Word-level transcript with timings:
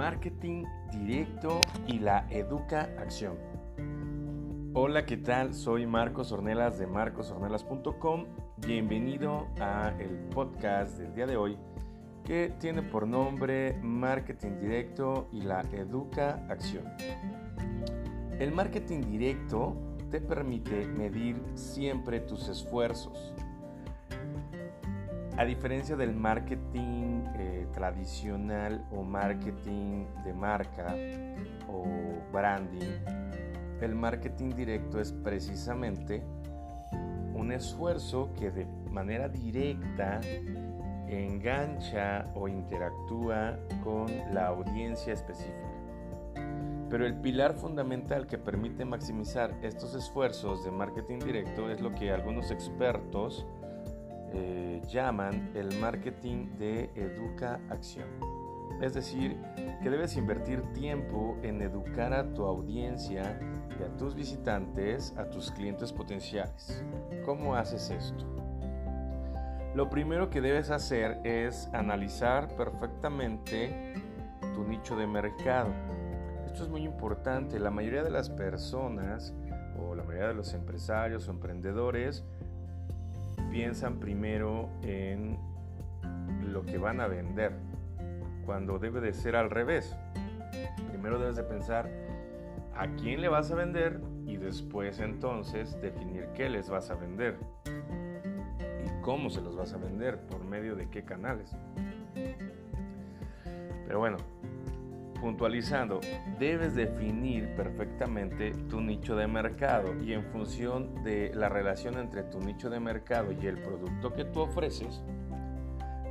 Marketing 0.00 0.64
directo 0.94 1.60
y 1.86 1.98
la 1.98 2.26
Educa 2.30 2.88
Acción. 2.98 3.36
Hola, 4.72 5.04
¿qué 5.04 5.18
tal? 5.18 5.52
Soy 5.52 5.86
Marcos 5.86 6.32
Ornelas 6.32 6.78
de 6.78 6.86
marcosornelas.com. 6.86 8.24
Bienvenido 8.66 9.46
a 9.60 9.92
el 9.98 10.16
podcast 10.30 10.96
del 10.96 11.14
día 11.14 11.26
de 11.26 11.36
hoy 11.36 11.58
que 12.24 12.50
tiene 12.58 12.80
por 12.80 13.06
nombre 13.06 13.78
Marketing 13.82 14.58
directo 14.58 15.28
y 15.32 15.42
la 15.42 15.60
Educa 15.70 16.46
Acción. 16.48 16.84
El 18.38 18.52
marketing 18.52 19.02
directo 19.02 19.76
te 20.10 20.22
permite 20.22 20.86
medir 20.86 21.42
siempre 21.52 22.20
tus 22.20 22.48
esfuerzos. 22.48 23.34
A 25.40 25.44
diferencia 25.46 25.96
del 25.96 26.14
marketing 26.14 27.24
eh, 27.34 27.66
tradicional 27.72 28.84
o 28.90 29.02
marketing 29.02 30.04
de 30.22 30.34
marca 30.34 30.94
o 31.66 31.82
branding, 32.30 32.92
el 33.80 33.94
marketing 33.94 34.50
directo 34.50 35.00
es 35.00 35.12
precisamente 35.12 36.22
un 37.32 37.52
esfuerzo 37.52 38.28
que 38.38 38.50
de 38.50 38.66
manera 38.90 39.30
directa 39.30 40.20
engancha 41.08 42.26
o 42.34 42.46
interactúa 42.46 43.58
con 43.82 44.08
la 44.34 44.48
audiencia 44.48 45.14
específica. 45.14 45.70
Pero 46.90 47.06
el 47.06 47.14
pilar 47.14 47.54
fundamental 47.54 48.26
que 48.26 48.36
permite 48.36 48.84
maximizar 48.84 49.56
estos 49.62 49.94
esfuerzos 49.94 50.64
de 50.64 50.70
marketing 50.70 51.20
directo 51.20 51.70
es 51.70 51.80
lo 51.80 51.94
que 51.94 52.10
algunos 52.10 52.50
expertos 52.50 53.46
eh, 54.32 54.82
llaman 54.88 55.50
el 55.54 55.78
marketing 55.80 56.56
de 56.58 56.90
educa 56.94 57.60
acción. 57.68 58.08
Es 58.80 58.94
decir, 58.94 59.36
que 59.82 59.90
debes 59.90 60.16
invertir 60.16 60.62
tiempo 60.72 61.36
en 61.42 61.60
educar 61.60 62.14
a 62.14 62.32
tu 62.32 62.44
audiencia 62.44 63.38
y 63.78 63.82
a 63.82 63.96
tus 63.96 64.14
visitantes, 64.14 65.14
a 65.18 65.28
tus 65.28 65.50
clientes 65.50 65.92
potenciales. 65.92 66.82
¿Cómo 67.24 67.54
haces 67.54 67.90
esto? 67.90 68.24
Lo 69.74 69.90
primero 69.90 70.30
que 70.30 70.40
debes 70.40 70.70
hacer 70.70 71.20
es 71.24 71.68
analizar 71.72 72.48
perfectamente 72.56 73.94
tu 74.54 74.64
nicho 74.64 74.96
de 74.96 75.06
mercado 75.06 75.72
esto 76.50 76.64
es 76.64 76.68
muy 76.68 76.82
importante. 76.82 77.60
La 77.60 77.70
mayoría 77.70 78.02
de 78.02 78.10
las 78.10 78.28
personas 78.28 79.32
o 79.78 79.94
la 79.94 80.02
mayoría 80.02 80.28
de 80.28 80.34
los 80.34 80.52
empresarios 80.52 81.28
o 81.28 81.30
emprendedores 81.30 82.24
piensan 83.50 83.98
primero 83.98 84.68
en 84.82 85.38
lo 86.42 86.64
que 86.64 86.78
van 86.78 87.00
a 87.00 87.08
vender, 87.08 87.52
cuando 88.46 88.78
debe 88.78 89.00
de 89.00 89.12
ser 89.12 89.36
al 89.36 89.50
revés. 89.50 89.96
Primero 90.88 91.18
debes 91.18 91.36
de 91.36 91.44
pensar 91.44 91.88
a 92.74 92.86
quién 92.96 93.20
le 93.20 93.28
vas 93.28 93.50
a 93.50 93.54
vender 93.54 94.00
y 94.26 94.36
después 94.36 95.00
entonces 95.00 95.80
definir 95.80 96.28
qué 96.34 96.48
les 96.48 96.70
vas 96.70 96.90
a 96.90 96.94
vender 96.94 97.36
y 98.84 99.02
cómo 99.02 99.30
se 99.30 99.40
los 99.40 99.56
vas 99.56 99.72
a 99.72 99.76
vender, 99.76 100.18
por 100.26 100.44
medio 100.44 100.76
de 100.76 100.88
qué 100.88 101.04
canales. 101.04 101.54
Pero 103.86 103.98
bueno, 103.98 104.18
Puntualizando, 105.20 106.00
debes 106.38 106.74
definir 106.74 107.54
perfectamente 107.54 108.52
tu 108.70 108.80
nicho 108.80 109.16
de 109.16 109.26
mercado 109.26 109.94
y 110.02 110.14
en 110.14 110.24
función 110.24 111.04
de 111.04 111.30
la 111.34 111.50
relación 111.50 111.98
entre 111.98 112.22
tu 112.22 112.40
nicho 112.40 112.70
de 112.70 112.80
mercado 112.80 113.32
y 113.32 113.46
el 113.46 113.58
producto 113.58 114.14
que 114.14 114.24
tú 114.24 114.40
ofreces, 114.40 115.02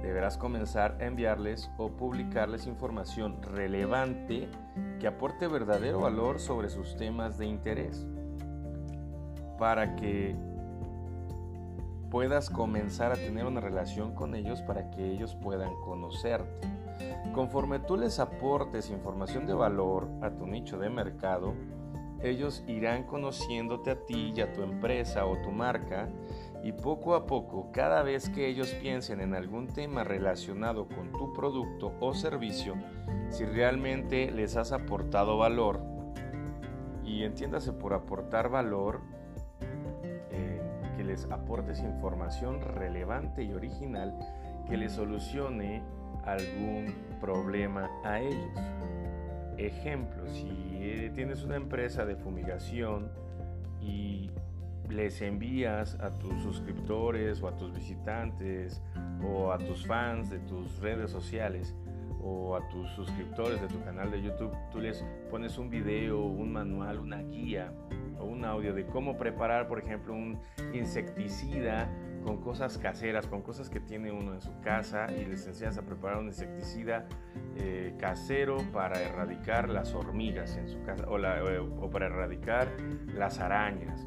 deberás 0.04 0.38
comenzar 0.38 0.98
a 1.02 1.06
enviarles 1.06 1.72
o 1.78 1.90
publicarles 1.90 2.68
información 2.68 3.42
relevante 3.42 4.48
que 5.00 5.08
aporte 5.08 5.48
verdadero 5.48 6.02
valor 6.02 6.40
sobre 6.40 6.70
sus 6.70 6.96
temas 6.96 7.38
de 7.38 7.48
interés 7.48 8.06
para 9.58 9.96
que 9.96 10.36
puedas 12.10 12.50
comenzar 12.50 13.12
a 13.12 13.16
tener 13.16 13.46
una 13.46 13.60
relación 13.60 14.16
con 14.16 14.36
ellos 14.36 14.62
para 14.62 14.90
que 14.90 15.12
ellos 15.12 15.36
puedan 15.36 15.76
conocerte. 15.82 16.79
Conforme 17.34 17.80
tú 17.80 17.98
les 17.98 18.20
aportes 18.20 18.90
información 18.90 19.46
de 19.46 19.54
valor 19.54 20.10
a 20.22 20.32
tu 20.32 20.46
nicho 20.48 20.78
de 20.78 20.90
mercado, 20.90 21.54
ellos 22.22 22.64
irán 22.68 23.04
conociéndote 23.04 23.92
a 23.92 24.06
ti 24.06 24.34
y 24.36 24.42
a 24.42 24.52
tu 24.52 24.62
empresa 24.62 25.26
o 25.26 25.38
tu 25.38 25.52
marca 25.52 26.10
y 26.64 26.74
poco 26.74 27.16
a 27.16 27.26
poco, 27.26 27.72
cada 27.72 28.04
vez 28.04 28.30
que 28.30 28.48
ellos 28.48 28.74
piensen 28.82 29.22
en 29.22 29.34
algún 29.34 29.68
tema 29.68 30.04
relacionado 30.04 30.88
con 30.88 31.12
tu 31.14 31.32
producto 31.32 31.94
o 32.02 32.14
servicio, 32.14 32.76
si 33.30 33.46
realmente 33.46 34.30
les 34.32 34.58
has 34.58 34.74
aportado 34.74 35.38
valor, 35.38 35.80
y 37.06 37.24
entiéndase 37.24 37.72
por 37.72 37.94
aportar 37.94 38.50
valor, 38.50 39.02
eh, 40.32 40.62
que 40.98 41.04
les 41.04 41.26
aportes 41.32 41.80
información 41.80 42.62
relevante 42.62 43.44
y 43.44 43.54
original 43.54 44.18
que 44.68 44.78
les 44.78 44.94
solucione 44.94 45.82
algún 46.34 46.94
problema 47.20 47.90
a 48.04 48.20
ellos. 48.20 48.60
Ejemplo, 49.58 50.26
si 50.28 51.12
tienes 51.14 51.44
una 51.44 51.56
empresa 51.56 52.06
de 52.06 52.16
fumigación 52.16 53.12
y 53.82 54.32
les 54.90 55.22
envías 55.22 55.96
a 56.00 56.12
tus 56.18 56.42
suscriptores 56.42 57.42
o 57.42 57.48
a 57.48 57.56
tus 57.56 57.74
visitantes 57.74 58.82
o 59.24 59.52
a 59.52 59.58
tus 59.58 59.86
fans 59.86 60.30
de 60.30 60.40
tus 60.40 60.80
redes 60.80 61.12
sociales 61.12 61.76
o 62.22 62.56
a 62.56 62.68
tus 62.70 62.90
suscriptores 62.92 63.62
de 63.62 63.68
tu 63.68 63.82
canal 63.84 64.12
de 64.12 64.22
YouTube, 64.22 64.52
tú 64.72 64.80
les 64.80 65.04
pones 65.30 65.58
un 65.58 65.70
video, 65.70 66.22
un 66.22 66.52
manual, 66.52 67.00
una 67.00 67.22
guía 67.22 67.72
o 68.20 68.26
un 68.26 68.44
audio 68.44 68.74
de 68.74 68.86
cómo 68.86 69.18
preparar, 69.18 69.68
por 69.68 69.80
ejemplo, 69.80 70.14
un 70.14 70.38
insecticida 70.74 71.90
con 72.30 72.42
cosas 72.42 72.78
caseras, 72.78 73.26
con 73.26 73.42
cosas 73.42 73.72
que 73.72 73.80
tiene 73.80 74.12
uno 74.12 74.36
en 74.36 74.42
su 74.42 74.52
casa 74.62 75.08
y 75.12 75.26
les 75.26 75.48
enseñas 75.48 75.80
a 75.80 75.82
preparar 75.82 76.20
un 76.20 76.28
insecticida 76.28 77.08
eh, 77.56 77.96
casero 77.98 78.60
para 78.72 79.02
erradicar 79.02 79.68
las 79.68 79.96
hormigas 79.96 80.56
en 80.56 80.70
su 80.70 80.80
casa 80.84 81.06
o, 81.10 81.90
para 81.90 82.06
erradicar 82.06 82.68
las 83.16 83.40
arañas. 83.40 84.06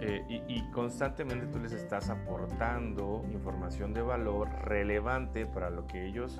Eh, 0.00 0.24
y, 0.48 0.62
constantemente 0.70 1.46
tú 1.46 1.58
les 1.58 1.72
estás 1.72 2.08
aportando 2.08 3.22
información 3.30 3.92
de 3.92 4.00
valor 4.00 4.48
relevante 4.64 5.44
para 5.44 5.68
lo 5.68 5.86
que 5.86 6.06
ellos 6.06 6.38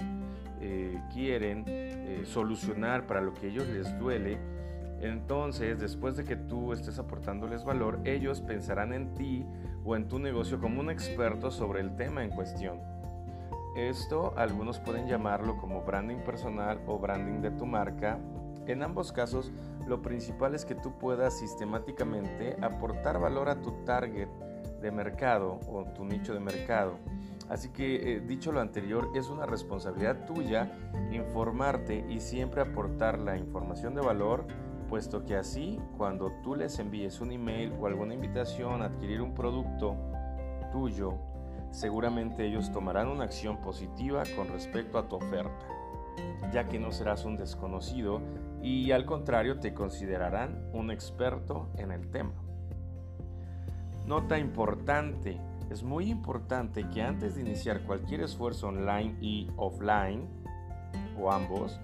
eh, 0.62 0.98
quieren 1.12 2.24
solucionar, 2.24 3.06
para 3.06 3.20
lo 3.20 3.34
que 3.34 3.48
ellos 3.48 3.68
les 3.68 3.98
duele 3.98 4.38
entonces, 5.02 5.80
después 5.80 6.16
de 6.16 6.24
que 6.24 6.36
tú 6.36 6.72
estés 6.72 7.00
aportándoles 7.00 7.64
valor, 7.64 7.98
ellos 8.04 8.40
pensarán 8.40 8.92
en 8.92 9.12
ti 9.14 9.44
o 9.84 9.97
en 9.97 10.09
tu 10.09 10.19
negocio 10.19 10.60
como 10.60 10.81
un 10.81 10.91
experto 10.91 11.50
sobre 11.50 11.81
el 11.81 11.97
tema 11.97 12.22
en 12.22 12.31
cuestión. 12.31 12.81
Esto 13.76 14.34
algunos 14.37 14.78
pueden 14.81 15.06
llamarlo 15.06 15.56
como 15.56 15.82
branding 15.82 16.19
personal 16.19 16.81
o 16.87 16.98
branding 16.98 17.41
de 17.41 17.50
tu 17.53 17.65
marca. 17.65 18.19
En 18.66 18.82
ambos 18.82 19.12
casos, 19.12 19.50
lo 19.87 20.03
principal 20.03 20.54
es 20.54 20.65
que 20.65 20.75
tú 20.75 20.98
puedas 20.98 21.38
sistemáticamente 21.38 22.56
aportar 22.60 23.19
valor 23.19 23.48
a 23.48 23.60
tu 23.62 23.72
target 23.84 24.28
de 24.81 24.91
mercado 24.91 25.59
o 25.69 25.84
tu 25.84 26.04
nicho 26.04 26.34
de 26.34 26.41
mercado. 26.41 26.99
Así 27.49 27.70
que, 27.70 28.16
eh, 28.16 28.20
dicho 28.20 28.53
lo 28.53 28.60
anterior, 28.60 29.10
es 29.14 29.28
una 29.28 29.47
responsabilidad 29.47 30.26
tuya 30.26 30.72
informarte 31.10 32.04
y 32.09 32.20
siempre 32.20 32.62
aportar 32.62 33.19
la 33.19 33.37
información 33.37 33.94
de 33.94 34.00
valor 34.00 34.47
puesto 34.92 35.25
que 35.25 35.36
así 35.36 35.80
cuando 35.97 36.30
tú 36.42 36.54
les 36.54 36.78
envíes 36.78 37.22
un 37.22 37.32
email 37.32 37.72
o 37.80 37.86
alguna 37.86 38.12
invitación 38.12 38.82
a 38.82 38.84
adquirir 38.84 39.22
un 39.22 39.32
producto 39.32 39.97
tuyo, 40.70 41.14
seguramente 41.70 42.44
ellos 42.44 42.70
tomarán 42.70 43.08
una 43.08 43.25
acción 43.25 43.56
positiva 43.62 44.22
con 44.37 44.49
respecto 44.49 44.99
a 44.99 45.08
tu 45.08 45.16
oferta, 45.16 45.66
ya 46.52 46.69
que 46.69 46.78
no 46.78 46.93
serás 46.93 47.25
un 47.25 47.38
desconocido 47.38 48.20
y 48.61 48.90
al 48.90 49.06
contrario 49.06 49.61
te 49.61 49.72
considerarán 49.72 50.69
un 50.75 50.90
experto 50.90 51.70
en 51.78 51.90
el 51.90 52.11
tema. 52.11 52.34
Nota 54.06 54.38
importante, 54.38 55.40
es 55.70 55.82
muy 55.82 56.11
importante 56.11 56.87
que 56.90 57.00
antes 57.00 57.34
de 57.34 57.40
iniciar 57.40 57.81
cualquier 57.84 58.20
esfuerzo 58.20 58.69
online 58.69 59.16
y 59.22 59.49
offline, 59.56 60.28
o 61.19 61.32
ambos, 61.32 61.81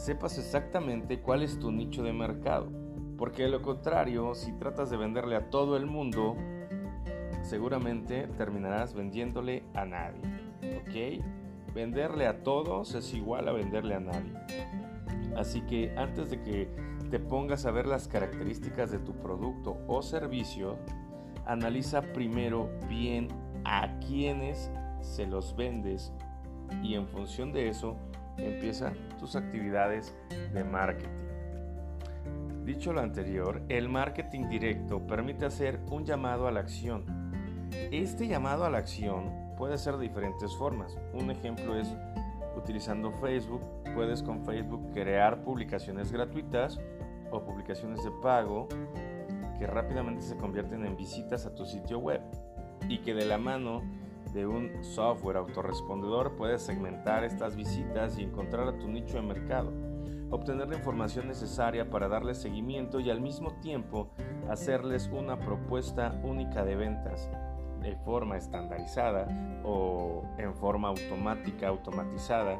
sepas 0.00 0.38
exactamente 0.38 1.20
cuál 1.20 1.42
es 1.42 1.58
tu 1.58 1.70
nicho 1.70 2.02
de 2.02 2.12
mercado. 2.12 2.70
Porque 3.18 3.42
de 3.42 3.50
lo 3.50 3.60
contrario, 3.60 4.34
si 4.34 4.52
tratas 4.52 4.90
de 4.90 4.96
venderle 4.96 5.36
a 5.36 5.50
todo 5.50 5.76
el 5.76 5.84
mundo, 5.84 6.36
seguramente 7.42 8.26
terminarás 8.38 8.94
vendiéndole 8.94 9.64
a 9.74 9.84
nadie. 9.84 10.22
¿Ok? 10.80 11.74
Venderle 11.74 12.26
a 12.26 12.42
todos 12.42 12.94
es 12.94 13.12
igual 13.12 13.48
a 13.48 13.52
venderle 13.52 13.94
a 13.94 14.00
nadie. 14.00 14.32
Así 15.36 15.60
que 15.62 15.94
antes 15.96 16.30
de 16.30 16.40
que 16.42 16.68
te 17.10 17.18
pongas 17.18 17.66
a 17.66 17.70
ver 17.70 17.86
las 17.86 18.08
características 18.08 18.90
de 18.90 18.98
tu 18.98 19.12
producto 19.12 19.76
o 19.86 20.00
servicio, 20.00 20.78
analiza 21.44 22.00
primero 22.00 22.70
bien 22.88 23.28
a 23.64 23.98
quiénes 24.00 24.70
se 25.02 25.26
los 25.26 25.54
vendes 25.54 26.12
y 26.82 26.94
en 26.94 27.06
función 27.06 27.52
de 27.52 27.68
eso 27.68 27.96
empieza 28.36 28.92
tus 29.18 29.36
actividades 29.36 30.14
de 30.52 30.64
marketing. 30.64 31.08
Dicho 32.64 32.92
lo 32.92 33.00
anterior, 33.00 33.62
el 33.68 33.88
marketing 33.88 34.48
directo 34.48 35.06
permite 35.06 35.46
hacer 35.46 35.80
un 35.90 36.04
llamado 36.04 36.46
a 36.46 36.52
la 36.52 36.60
acción. 36.60 37.04
Este 37.90 38.28
llamado 38.28 38.64
a 38.64 38.70
la 38.70 38.78
acción 38.78 39.30
puede 39.56 39.76
ser 39.78 39.96
de 39.96 40.02
diferentes 40.02 40.54
formas. 40.56 40.96
Un 41.12 41.30
ejemplo 41.30 41.76
es 41.76 41.88
utilizando 42.56 43.12
Facebook. 43.12 43.62
Puedes 43.94 44.22
con 44.22 44.44
Facebook 44.44 44.92
crear 44.92 45.42
publicaciones 45.42 46.12
gratuitas 46.12 46.78
o 47.30 47.42
publicaciones 47.42 48.04
de 48.04 48.10
pago 48.22 48.68
que 49.58 49.66
rápidamente 49.66 50.22
se 50.22 50.36
convierten 50.36 50.86
en 50.86 50.96
visitas 50.96 51.46
a 51.46 51.54
tu 51.54 51.66
sitio 51.66 51.98
web 51.98 52.22
y 52.88 52.98
que 52.98 53.14
de 53.14 53.26
la 53.26 53.38
mano 53.38 53.82
de 54.32 54.46
un 54.46 54.84
software 54.84 55.36
autorrespondedor 55.36 56.36
puedes 56.36 56.62
segmentar 56.62 57.24
estas 57.24 57.56
visitas 57.56 58.18
y 58.18 58.22
encontrar 58.22 58.68
a 58.68 58.78
tu 58.78 58.88
nicho 58.88 59.14
de 59.14 59.22
mercado, 59.22 59.72
obtener 60.30 60.68
la 60.68 60.76
información 60.76 61.28
necesaria 61.28 61.90
para 61.90 62.08
darles 62.08 62.38
seguimiento 62.38 63.00
y 63.00 63.10
al 63.10 63.20
mismo 63.20 63.52
tiempo 63.60 64.10
hacerles 64.48 65.08
una 65.12 65.38
propuesta 65.38 66.20
única 66.22 66.64
de 66.64 66.76
ventas 66.76 67.28
de 67.82 67.96
forma 67.96 68.36
estandarizada 68.36 69.26
o 69.64 70.24
en 70.38 70.54
forma 70.54 70.88
automática, 70.88 71.68
automatizada, 71.68 72.58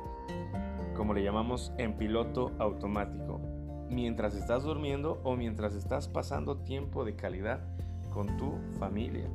como 0.97 1.15
le 1.15 1.23
llamamos 1.23 1.73
en 1.79 1.97
piloto 1.97 2.53
automático, 2.59 3.41
mientras 3.89 4.35
estás 4.35 4.65
durmiendo 4.65 5.21
o 5.25 5.37
mientras 5.37 5.75
estás 5.75 6.09
pasando 6.09 6.59
tiempo 6.59 7.05
de 7.05 7.17
calidad 7.17 7.61
con 8.11 8.37
tu 8.37 8.59
familia. 8.79 9.29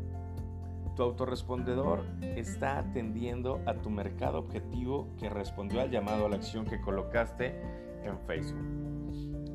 Tu 0.96 1.04
autorrespondedor 1.04 2.06
está 2.22 2.80
atendiendo 2.80 3.62
a 3.66 3.74
tu 3.74 3.90
mercado 3.90 4.40
objetivo 4.40 5.10
que 5.20 5.30
respondió 5.30 5.82
al 5.82 5.92
llamado 5.92 6.26
a 6.26 6.30
la 6.30 6.38
acción 6.38 6.66
que 6.66 6.80
colocaste 6.80 7.60
en 8.04 8.18
Facebook. 8.20 8.86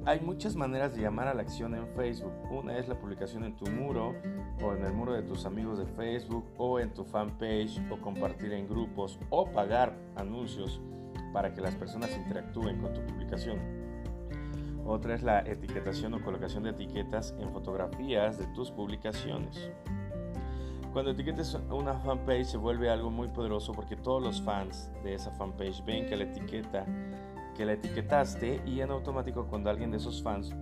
Hay 0.05 0.21
muchas 0.21 0.55
maneras 0.55 0.95
de 0.95 1.03
llamar 1.03 1.29
a 1.29 1.35
la 1.35 1.41
acción 1.43 1.75
en 1.75 1.87
Facebook. 1.95 2.33
Una 2.51 2.77
es 2.77 2.89
la 2.89 2.99
publicación 2.99 3.45
en 3.45 3.57
tu 3.57 3.71
muro 3.71 4.15
o 4.63 4.75
en 4.75 4.85
el 4.85 4.93
muro 4.93 5.15
de 5.15 5.23
tus 5.23 5.47
amigos 5.47 5.79
de 5.79 5.87
Facebook 5.87 6.45
o 6.59 6.79
en 6.79 6.93
tu 6.93 7.05
fanpage 7.05 7.81
o 7.91 7.99
compartir 8.01 8.53
en 8.53 8.69
grupos 8.69 9.19
o 9.31 9.51
pagar 9.51 9.97
anuncios 10.17 10.81
para 11.33 11.55
que 11.55 11.63
las 11.63 11.75
personas 11.75 12.15
interactúen 12.17 12.81
con 12.81 12.93
tu 12.93 13.01
publicación. 13.07 13.59
Otra 14.85 15.15
es 15.15 15.23
la 15.23 15.41
etiquetación 15.41 16.13
o 16.15 16.23
colocación 16.23 16.65
de 16.65 16.71
etiquetas 16.71 17.35
en 17.39 17.51
fotografías 17.53 18.39
de 18.39 18.47
tus 18.49 18.71
publicaciones. 18.71 19.71
Cuando 20.93 21.13
etiquetes 21.13 21.57
una 21.71 21.95
fanpage 22.01 22.47
se 22.47 22.57
vuelve 22.57 22.91
algo 22.91 23.11
muy 23.11 23.29
poderoso 23.29 23.73
porque 23.73 23.95
todos 23.95 24.21
los 24.21 24.43
fans 24.43 24.91
de 25.05 25.15
esa 25.15 25.31
fanpage 25.31 25.85
ven 25.85 26.07
que 26.07 26.17
la 26.17 26.25
etiqueta 26.25 26.85
que 27.55 27.65
la 27.65 27.75
etiquetaste 27.75 28.61
y 28.67 28.81
en 28.81 28.91
automático 28.91 29.47
cuando 29.47 29.71
alguien 29.71 29.93
de 29.93 29.99
esos 29.99 30.21
fans 30.21 30.53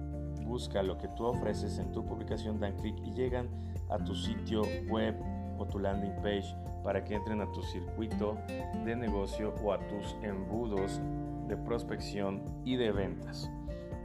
busca 0.44 0.82
lo 0.82 0.98
que 0.98 1.08
tú 1.08 1.24
ofreces 1.24 1.78
en 1.78 1.92
tu 1.92 2.04
publicación 2.04 2.60
dan 2.60 2.76
clic 2.76 2.96
y 3.06 3.12
llegan 3.12 3.48
a 3.88 3.96
tu 3.98 4.14
sitio 4.14 4.62
web 4.88 5.16
o 5.58 5.66
tu 5.66 5.78
landing 5.78 6.16
page 6.16 6.54
para 6.84 7.04
que 7.04 7.14
entren 7.14 7.40
a 7.40 7.50
tu 7.52 7.62
circuito 7.62 8.36
de 8.84 8.96
negocio 8.96 9.54
o 9.62 9.72
a 9.72 9.78
tus 9.88 10.14
embudos 10.22 11.00
de 11.46 11.56
prospección 11.56 12.42
y 12.64 12.76
de 12.76 12.92
ventas. 12.92 13.50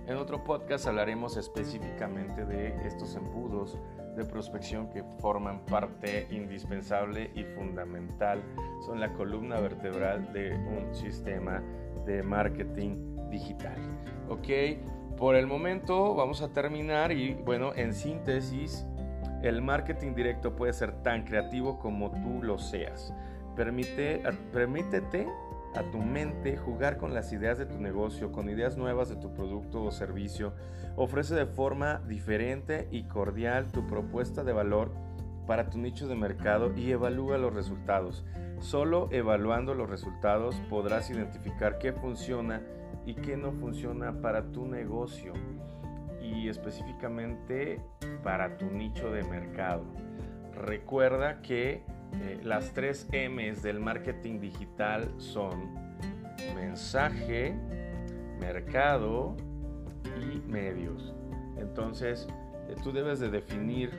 En 0.08 0.18
otro 0.18 0.44
podcast 0.44 0.88
hablaremos 0.88 1.38
específicamente 1.38 2.46
de 2.46 2.76
estos 2.86 3.16
embudos 3.16 3.78
de 4.16 4.26
prospección 4.26 4.90
que 4.90 5.04
forman 5.20 5.66
parte 5.66 6.28
indispensable 6.30 7.32
y 7.36 7.44
fundamental, 7.44 8.42
son 8.86 9.00
la 9.00 9.12
columna 9.14 9.60
vertebral 9.60 10.32
de 10.34 10.56
un 10.56 10.94
sistema 10.94 11.64
de 12.06 12.22
marketing 12.24 13.30
digital. 13.30 13.78
Ok, 14.30 14.48
por 15.18 15.36
el 15.36 15.48
momento 15.48 16.16
vamos 16.16 16.42
a 16.42 16.50
terminar 16.50 17.12
y 17.12 17.34
bueno, 17.34 17.74
en 17.76 17.94
síntesis, 17.94 18.86
el 19.42 19.62
marketing 19.62 20.14
directo 20.16 20.56
puede 20.56 20.74
ser 20.74 21.04
tan 21.04 21.24
creativo 21.24 21.80
como 21.80 22.12
tú 22.12 22.42
lo 22.42 22.58
seas. 22.58 23.14
Permite, 23.56 24.24
permítete 24.52 25.28
a 25.76 25.84
tu 25.92 26.00
mente 26.00 26.58
jugar 26.58 26.98
con 26.98 27.14
las 27.14 27.32
ideas 27.34 27.58
de 27.58 27.66
tu 27.66 27.80
negocio, 27.80 28.32
con 28.32 28.50
ideas 28.50 28.78
nuevas 28.78 29.10
de 29.10 29.16
tu 29.16 29.34
producto 29.34 29.84
o 29.84 29.92
servicio. 29.92 30.54
Ofrece 30.96 31.36
de 31.36 31.46
forma 31.46 32.02
diferente 32.08 32.88
y 32.92 33.04
cordial 33.04 33.72
tu 33.72 33.88
propuesta 33.88 34.44
de 34.44 34.54
valor 34.54 34.92
para 35.48 35.70
tu 35.70 35.78
nicho 35.78 36.08
de 36.08 36.16
mercado 36.16 36.72
y 36.76 36.92
evalúa 36.92 37.38
los 37.38 37.54
resultados. 37.54 38.26
Solo 38.60 39.10
evaluando 39.12 39.74
los 39.74 39.90
resultados 39.90 40.56
podrás 40.70 41.10
identificar 41.10 41.80
qué 41.80 41.92
funciona 41.92 42.62
y 43.06 43.16
qué 43.16 43.36
no 43.36 43.52
funciona 43.52 44.22
para 44.22 44.52
tu 44.52 44.66
negocio 44.66 45.34
y 46.22 46.48
específicamente 46.48 47.82
para 48.24 48.58
tu 48.58 48.66
nicho 48.68 49.12
de 49.12 49.24
mercado. 49.24 49.84
Recuerda 50.56 51.42
que 51.42 51.84
eh, 52.22 52.40
las 52.44 52.74
tres 52.74 53.08
M's 53.12 53.64
del 53.64 53.80
marketing 53.80 54.40
digital 54.40 55.14
son 55.18 55.74
mensaje, 56.56 57.56
mercado 58.40 59.36
y 60.22 60.40
medios. 60.50 61.14
Entonces, 61.58 62.28
eh, 62.70 62.76
tú 62.84 62.92
debes 62.92 63.20
de 63.20 63.30
definir, 63.30 63.92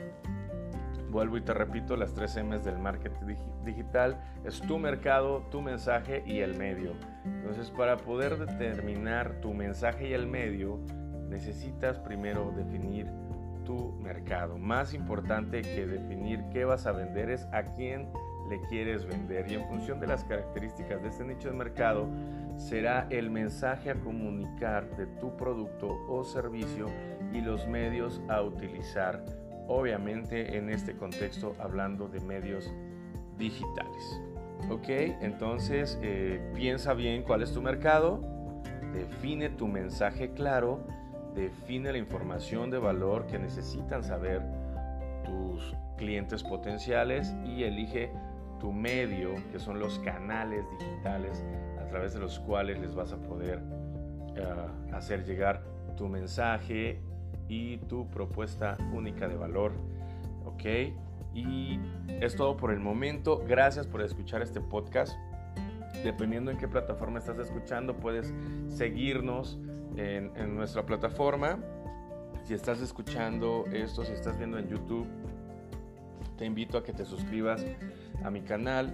vuelvo 1.09 1.37
y 1.37 1.41
te 1.41 1.53
repito, 1.53 1.95
las 1.95 2.13
tres 2.13 2.37
M's 2.37 2.63
del 2.63 2.79
marketing 2.79 3.35
digital. 3.63 4.17
Es 4.43 4.61
tu 4.61 4.77
mercado, 4.77 5.43
tu 5.51 5.61
mensaje 5.61 6.23
y 6.25 6.39
el 6.39 6.55
medio. 6.55 6.93
Entonces, 7.25 7.71
para 7.71 7.97
poder 7.97 8.37
determinar 8.37 9.41
tu 9.41 9.53
mensaje 9.53 10.09
y 10.09 10.13
el 10.13 10.27
medio, 10.27 10.79
necesitas 11.29 11.99
primero 11.99 12.53
definir 12.55 13.07
mercado. 14.05 14.57
Más 14.57 14.93
importante 14.93 15.61
que 15.61 15.85
definir 15.85 16.43
qué 16.53 16.63
vas 16.63 16.85
a 16.85 16.91
vender 16.91 17.29
es 17.29 17.47
a 17.51 17.63
quién 17.63 18.07
le 18.49 18.61
quieres 18.69 19.05
vender 19.05 19.51
y 19.51 19.55
en 19.55 19.67
función 19.67 19.99
de 19.99 20.07
las 20.07 20.23
características 20.23 21.01
de 21.01 21.09
este 21.09 21.25
nicho 21.25 21.49
de 21.49 21.55
mercado 21.55 22.07
será 22.55 23.07
el 23.09 23.31
mensaje 23.31 23.89
a 23.89 23.95
comunicar 23.95 24.95
de 24.95 25.07
tu 25.19 25.35
producto 25.35 26.05
o 26.07 26.23
servicio 26.23 26.87
y 27.33 27.41
los 27.41 27.67
medios 27.67 28.21
a 28.29 28.41
utilizar, 28.41 29.25
obviamente 29.67 30.57
en 30.57 30.69
este 30.69 30.95
contexto 30.95 31.55
hablando 31.59 32.07
de 32.07 32.19
medios 32.21 32.71
digitales. 33.37 34.21
Ok, 34.69 34.89
entonces 35.21 35.99
eh, 36.01 36.39
piensa 36.55 36.93
bien 36.93 37.23
cuál 37.23 37.41
es 37.41 37.51
tu 37.51 37.61
mercado, 37.61 38.21
define 38.93 39.49
tu 39.49 39.67
mensaje 39.67 40.31
claro 40.31 40.87
define 41.35 41.91
la 41.91 41.97
información 41.97 42.69
de 42.71 42.77
valor 42.77 43.27
que 43.27 43.37
necesitan 43.37 44.03
saber 44.03 44.41
tus 45.25 45.75
clientes 45.97 46.43
potenciales 46.43 47.35
y 47.45 47.63
elige 47.63 48.11
tu 48.59 48.71
medio, 48.71 49.35
que 49.51 49.59
son 49.59 49.79
los 49.79 49.99
canales 49.99 50.65
digitales 50.79 51.43
a 51.79 51.85
través 51.87 52.13
de 52.13 52.19
los 52.19 52.39
cuales 52.39 52.79
les 52.79 52.95
vas 52.95 53.11
a 53.11 53.17
poder 53.17 53.61
eh, 54.35 54.43
hacer 54.93 55.25
llegar 55.25 55.61
tu 55.97 56.07
mensaje 56.07 56.99
y 57.47 57.77
tu 57.77 58.07
propuesta 58.09 58.77
única 58.93 59.27
de 59.27 59.35
valor. 59.35 59.73
¿Ok? 60.45 60.63
Y 61.33 61.79
es 62.07 62.35
todo 62.35 62.55
por 62.55 62.71
el 62.71 62.79
momento. 62.79 63.43
Gracias 63.47 63.87
por 63.87 64.01
escuchar 64.01 64.41
este 64.41 64.61
podcast. 64.61 65.13
Dependiendo 66.03 66.51
en 66.51 66.57
qué 66.57 66.67
plataforma 66.67 67.19
estás 67.19 67.39
escuchando, 67.39 67.95
puedes 67.95 68.33
seguirnos 68.69 69.59
en, 69.97 70.55
nuestra 70.55 70.85
plataforma. 70.85 71.59
Si 72.43 72.53
estás 72.53 72.81
escuchando 72.81 73.65
esto, 73.71 74.03
si 74.03 74.13
estás 74.13 74.37
viendo 74.37 74.57
en 74.57 74.67
YouTube, 74.67 75.07
te 76.37 76.45
invito 76.45 76.77
a 76.77 76.83
que 76.83 76.93
te 76.93 77.05
suscribas 77.05 77.65
a 78.23 78.29
mi 78.29 78.41
canal 78.41 78.93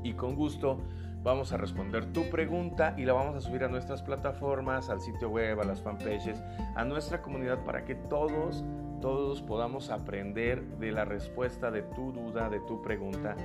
y 0.03 0.13
con 0.13 0.35
gusto 0.35 0.79
vamos 1.21 1.51
a 1.51 1.57
responder 1.57 2.13
tu 2.13 2.29
pregunta 2.29 2.95
y 2.97 3.03
la 3.03 3.12
vamos 3.12 3.35
a 3.35 3.41
subir 3.41 3.65
a 3.65 3.67
nuestras 3.67 4.01
plataformas, 4.01 4.89
al 4.89 5.01
sitio 5.01 5.29
web, 5.29 5.59
a 5.59 5.65
las 5.65 5.81
fanpages, 5.81 6.41
a 6.75 6.85
nuestra 6.85 7.21
comunidad 7.21 7.65
para 7.65 7.83
que 7.83 7.95
todos, 7.95 8.63
todos 9.01 9.41
podamos 9.41 9.89
aprender 9.89 10.63
de 10.77 10.93
la 10.93 11.03
respuesta 11.03 11.71
de 11.71 11.81
tu 11.81 12.13
duda, 12.13 12.50
de 12.50 12.62
tu 12.62 12.81
pregunta. 12.81 13.35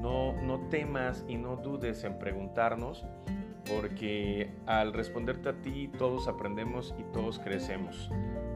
No, 0.00 0.34
temas 0.70 1.24
y 1.28 1.36
no 1.36 1.56
dudes 1.56 2.04
en 2.04 2.18
preguntarnos 2.18 3.04
porque 3.68 4.50
al 4.66 4.92
responderte 4.92 5.48
a 5.48 5.60
ti 5.60 5.88
todos 5.98 6.28
aprendemos 6.28 6.94
y 6.98 7.02
todos 7.12 7.38
crecemos. 7.38 8.10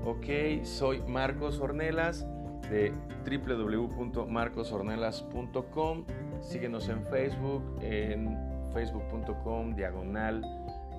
Ok, 0.04 0.26
soy 0.62 1.02
Marcos 1.02 1.61
Ornelas 1.61 2.26
de 2.70 2.92
www.marcosornelas.com. 3.25 6.04
Síguenos 6.40 6.88
en 6.88 7.04
Facebook, 7.06 7.78
en 7.82 8.38
facebook.com 8.73 9.75
diagonal 9.75 10.42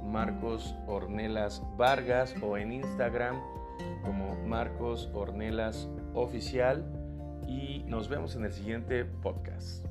Marcos 0.03 0.75
Ornelas 0.87 1.63
Vargas 1.77 2.35
o 2.41 2.57
en 2.57 2.73
Instagram 2.73 3.39
como 4.03 4.35
Marcos 4.45 5.09
Ornelas 5.13 5.87
Oficial 6.13 6.85
y 7.47 7.83
nos 7.87 8.09
vemos 8.09 8.35
en 8.35 8.43
el 8.45 8.51
siguiente 8.51 9.05
podcast. 9.05 9.90